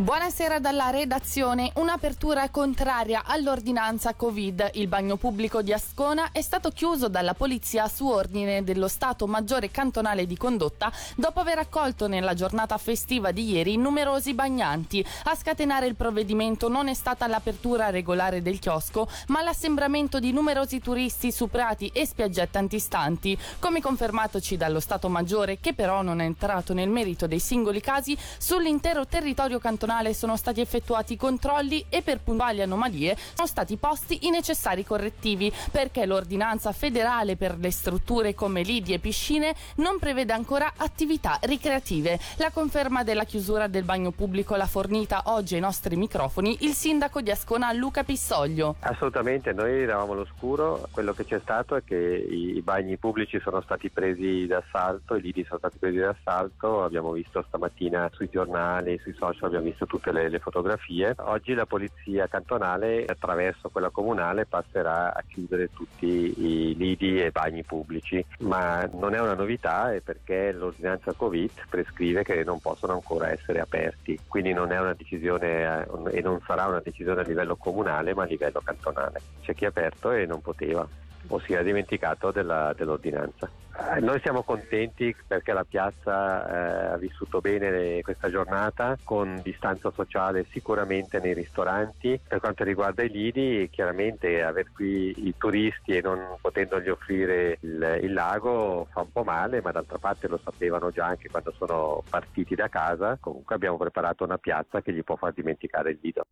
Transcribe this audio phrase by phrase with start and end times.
[0.00, 1.72] Buonasera dalla redazione.
[1.74, 4.70] Un'apertura contraria all'ordinanza Covid.
[4.74, 9.72] Il bagno pubblico di Ascona è stato chiuso dalla polizia su ordine dello Stato Maggiore
[9.72, 15.04] Cantonale di Condotta dopo aver accolto nella giornata festiva di ieri numerosi bagnanti.
[15.24, 20.78] A scatenare il provvedimento non è stata l'apertura regolare del chiosco, ma l'assembramento di numerosi
[20.78, 23.36] turisti su prati e spiaggette antistanti.
[23.58, 28.16] Come confermatoci dallo Stato Maggiore, che però non è entrato nel merito dei singoli casi,
[28.38, 34.26] sull'intero territorio cantonale cantonale sono stati effettuati controlli e per puntuali anomalie sono stati posti
[34.26, 40.34] i necessari correttivi perché l'ordinanza federale per le strutture come lidi e piscine non prevede
[40.34, 42.18] ancora attività ricreative.
[42.36, 47.22] La conferma della chiusura del bagno pubblico l'ha fornita oggi ai nostri microfoni il sindaco
[47.22, 48.76] di Ascona Luca Pissoglio.
[48.80, 53.88] Assolutamente, noi eravamo all'oscuro, quello che c'è stato è che i bagni pubblici sono stati
[53.88, 59.46] presi d'assalto, i lidi sono stati presi d'assalto, abbiamo visto stamattina sui giornali, sui social,
[59.46, 61.14] abbiamo visto visto tutte le, le, fotografie.
[61.18, 67.62] Oggi la polizia cantonale attraverso quella comunale passerà a chiudere tutti i lidi e bagni
[67.62, 73.60] pubblici, ma non è una novità perché l'ordinanza Covid prescrive che non possono ancora essere
[73.60, 78.14] aperti, quindi non è una decisione eh, e non sarà una decisione a livello comunale
[78.14, 79.20] ma a livello cantonale.
[79.42, 80.86] C'è chi è aperto e non poteva
[81.30, 83.50] o si era dimenticato della, dell'ordinanza.
[83.80, 89.92] Eh, noi siamo contenti perché la piazza eh, ha vissuto bene questa giornata con distanza
[89.92, 92.20] sociale sicuramente nei ristoranti.
[92.26, 98.00] Per quanto riguarda i lidi, chiaramente aver qui i turisti e non potendogli offrire il,
[98.02, 102.02] il lago fa un po' male, ma d'altra parte lo sapevano già anche quando sono
[102.10, 103.16] partiti da casa.
[103.20, 106.24] Comunque abbiamo preparato una piazza che gli può far dimenticare il lido.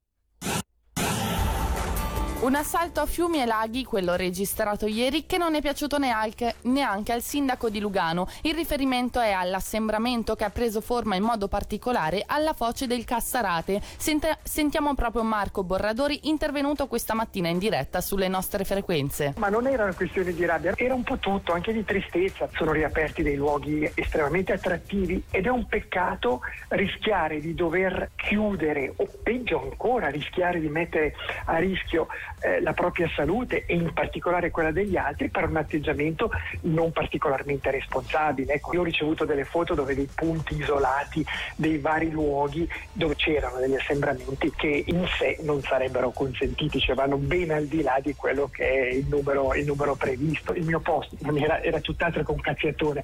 [2.38, 7.12] Un assalto a fiumi e laghi, quello registrato ieri, che non è piaciuto neanche, neanche,
[7.12, 8.28] al sindaco di Lugano.
[8.42, 13.80] Il riferimento è all'assembramento che ha preso forma in modo particolare alla foce del Cassarate.
[13.96, 19.32] Sente, sentiamo proprio Marco Borradori intervenuto questa mattina in diretta sulle nostre frequenze.
[19.38, 22.50] Ma non era una questione di rabbia, era un po' tutto, anche di tristezza.
[22.52, 29.08] Sono riaperti dei luoghi estremamente attrattivi ed è un peccato rischiare di dover chiudere o
[29.22, 31.14] peggio ancora rischiare di mettere
[31.46, 32.06] a rischio
[32.40, 36.30] eh, la propria salute e in particolare quella degli altri per un atteggiamento
[36.62, 38.54] non particolarmente responsabile.
[38.54, 41.24] Ecco, io ho ricevuto delle foto dove dei punti isolati
[41.56, 47.16] dei vari luoghi dove c'erano degli assembramenti che in sé non sarebbero consentiti, cioè vanno
[47.16, 50.52] ben al di là di quello che è il numero, il numero previsto.
[50.52, 53.02] Il mio post era, era tutt'altro che un cazziatore,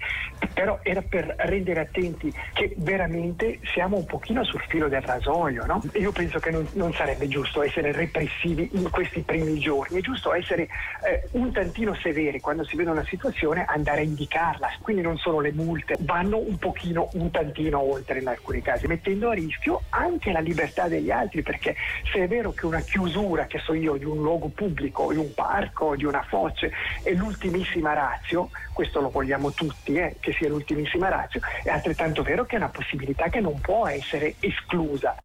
[0.53, 5.65] però era per rendere attenti che veramente siamo un pochino sul filo del rasoio.
[5.67, 5.83] No?
[5.95, 9.99] Io penso che non, non sarebbe giusto essere repressivi in questo questi primi giorni.
[9.99, 10.63] È giusto essere
[11.05, 14.71] eh, un tantino severi quando si vede una situazione, andare a indicarla.
[14.81, 19.29] Quindi non solo le multe, vanno un pochino, un tantino oltre in alcuni casi, mettendo
[19.29, 21.77] a rischio anche la libertà degli altri, perché
[22.11, 25.35] se è vero che una chiusura, che so io, di un luogo pubblico, di un
[25.35, 26.73] parco, di una foce,
[27.03, 32.45] è l'ultimissima razio, questo lo vogliamo tutti, eh, che sia l'ultimissima razio, è altrettanto vero
[32.45, 35.17] che è una possibilità che non può essere esclusa.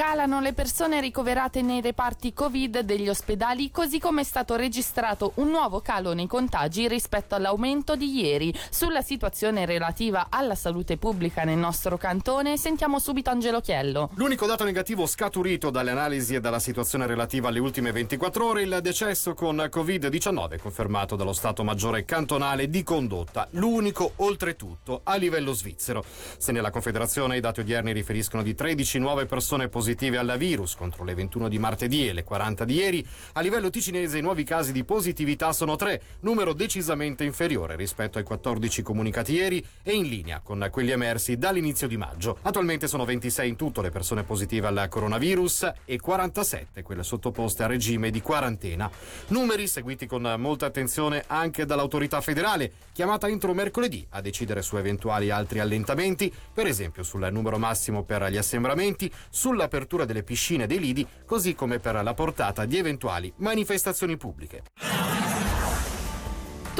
[0.00, 5.50] Calano le persone ricoverate nei reparti Covid degli ospedali, così come è stato registrato un
[5.50, 8.50] nuovo calo nei contagi rispetto all'aumento di ieri.
[8.70, 14.08] Sulla situazione relativa alla salute pubblica nel nostro cantone, sentiamo subito Angelo Chiello.
[14.14, 18.78] L'unico dato negativo scaturito dalle analisi e dalla situazione relativa alle ultime 24 ore, il
[18.80, 23.48] decesso con Covid-19 confermato dallo Stato Maggiore Cantonale di Condotta.
[23.50, 26.02] L'unico, oltretutto, a livello svizzero.
[26.38, 30.76] Se nella Confederazione i dati odierni riferiscono di 13 nuove persone positive positive alla virus
[30.76, 34.44] contro le 21 di martedì e le 40 di ieri, a livello ticinese i nuovi
[34.44, 40.06] casi di positività sono 3, numero decisamente inferiore rispetto ai 14 comunicati ieri e in
[40.06, 42.38] linea con quelli emersi dall'inizio di maggio.
[42.42, 47.66] Attualmente sono 26 in tutto le persone positive al coronavirus e 47 quelle sottoposte a
[47.66, 48.88] regime di quarantena.
[49.28, 55.30] Numeri seguiti con molta attenzione anche dall'autorità federale, chiamata entro mercoledì a decidere su eventuali
[55.30, 60.78] altri allentamenti, per esempio sul numero massimo per gli assembramenti, sulla l'apertura delle piscine dei
[60.78, 64.62] lidi, così come per la portata di eventuali manifestazioni pubbliche.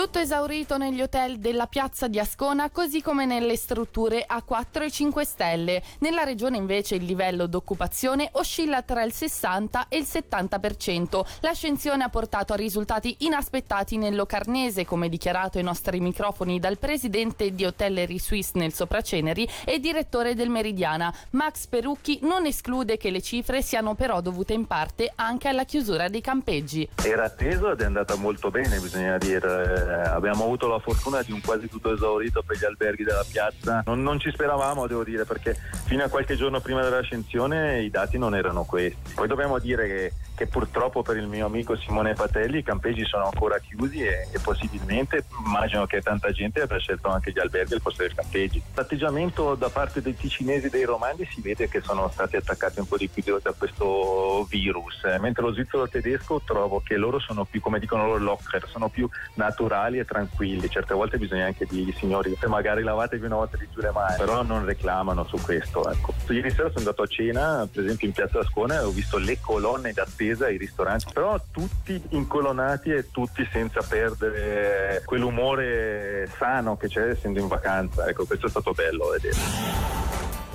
[0.00, 4.91] Tutto esaurito negli hotel della piazza di Ascona, così come nelle strutture a 4 e
[4.91, 5.82] 5 stelle.
[5.99, 11.23] Nella regione invece il livello d'occupazione oscilla tra il 60 e il 70%.
[11.41, 17.55] L'ascensione ha portato a risultati inaspettati nel Locarnese, come dichiarato ai nostri microfoni dal presidente
[17.55, 21.14] di Hotellerie Suisse nel Sopraceneri e direttore del Meridiana.
[21.32, 26.08] Max Perucchi non esclude che le cifre siano però dovute in parte anche alla chiusura
[26.08, 26.88] dei campeggi.
[27.05, 31.40] Era atteso ed è andata molto bene, bisogna dire abbiamo avuto la fortuna di un
[31.40, 33.82] quasi tutto esaurito per gli alberghi della piazza.
[33.87, 37.90] Non, non, ci speravamo, devo dire, perché fino a qualche giorno prima della recensione i
[37.90, 39.12] dati non erano questi.
[39.14, 43.26] Poi dobbiamo dire che, che purtroppo per il mio amico Simone Patelli i campeggi sono
[43.26, 47.82] ancora chiusi e, e possibilmente immagino che tanta gente avrà scelto anche gli alberghi al
[47.82, 48.62] posto dei campeggi.
[48.72, 52.88] L'atteggiamento da parte dei ticinesi e dei romani si vede che sono stati attaccati un
[52.88, 57.60] po' di più da questo virus, mentre lo svizzero tedesco trovo che loro sono più,
[57.60, 60.70] come dicono loro, locker, sono più naturali e tranquilli.
[60.70, 64.16] Certe volte bisogna anche dirgli, signori, se magari lavatevi una volta di giù le mani,
[64.16, 65.87] però non reclamano su questo.
[65.90, 66.14] Ecco.
[66.31, 69.38] Ieri sera sono andato a cena, per esempio in Piazza Ascona, e ho visto le
[69.38, 77.08] colonne d'attesa ai ristoranti, però tutti incolonnati e tutti senza perdere quell'umore sano che c'è
[77.08, 78.06] essendo in vacanza.
[78.06, 79.98] Ecco, questo è stato bello vedere.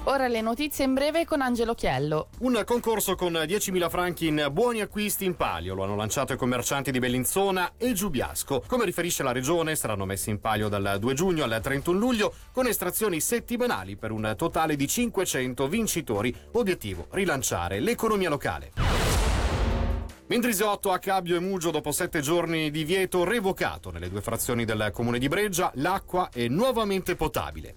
[0.07, 2.27] Ora le notizie in breve con Angelo Chiello.
[2.41, 5.73] Un concorso con 10.000 franchi in buoni acquisti in palio.
[5.73, 8.63] Lo hanno lanciato i commercianti di Bellinzona e Giubiasco.
[8.67, 12.67] Come riferisce la regione, saranno messi in palio dal 2 giugno al 31 luglio con
[12.67, 16.35] estrazioni settimanali per un totale di 500 vincitori.
[16.51, 18.94] Obiettivo: rilanciare l'economia locale.
[20.27, 24.89] Mendrisotto a Cabbio e Mugio dopo sette giorni di vieto revocato nelle due frazioni del
[24.91, 27.75] comune di Breggia, l'acqua è nuovamente potabile.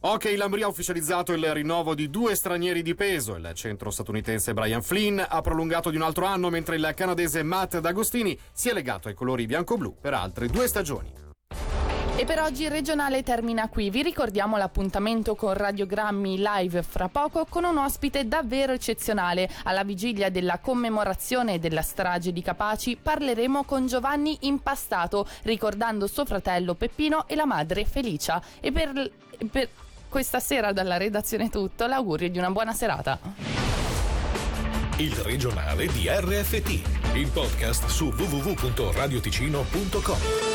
[0.00, 3.36] Ok, Lambria ha ufficializzato il rinnovo di due stranieri di peso.
[3.36, 7.78] Il centro statunitense Brian Flynn ha prolungato di un altro anno, mentre il canadese Matt
[7.78, 11.25] D'Agostini si è legato ai colori bianco-blu per altre due stagioni.
[12.18, 13.90] E per oggi il regionale termina qui.
[13.90, 19.50] Vi ricordiamo l'appuntamento con Radiogrammi live fra poco con un ospite davvero eccezionale.
[19.64, 26.72] Alla vigilia della commemorazione della strage di Capaci parleremo con Giovanni Impastato, ricordando suo fratello
[26.72, 28.40] Peppino e la madre Felicia.
[28.60, 29.10] E per,
[29.50, 29.68] per
[30.08, 33.18] questa sera dalla redazione tutto, l'augurio di una buona serata.
[34.96, 36.80] Il regionale di RFT,
[37.12, 40.45] il podcast su www.radioticino.com.